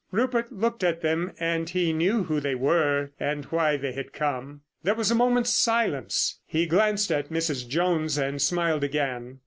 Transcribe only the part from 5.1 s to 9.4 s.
a moment's silence. He glanced at Mrs. Jones and smiled again.